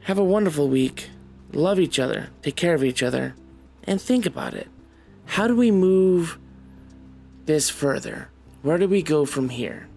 have 0.05 0.17
a 0.17 0.23
wonderful 0.23 0.67
week. 0.67 1.11
Love 1.53 1.79
each 1.79 1.99
other. 1.99 2.29
Take 2.41 2.55
care 2.55 2.73
of 2.73 2.83
each 2.83 3.03
other. 3.03 3.35
And 3.83 4.01
think 4.01 4.25
about 4.25 4.55
it. 4.55 4.67
How 5.25 5.45
do 5.47 5.55
we 5.55 5.69
move 5.69 6.39
this 7.45 7.69
further? 7.69 8.29
Where 8.65 8.79
do 8.79 8.87
we 8.87 9.03
go 9.03 9.25
from 9.25 9.49
here? 9.49 9.87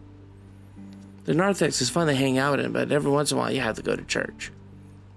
The 1.24 1.33
narthex 1.33 1.81
is 1.81 1.88
fun 1.88 2.07
to 2.09 2.14
hang 2.14 2.37
out 2.37 2.61
in, 2.61 2.70
but 2.70 2.92
every 2.92 3.11
once 3.11 3.33
in 3.33 3.38
a 3.38 3.40
while 3.40 3.50
you 3.50 3.62
have 3.62 3.76
to 3.76 3.83
go 3.83 3.96
to 3.96 4.04
church. 4.04 4.52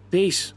Peace. 0.10 0.54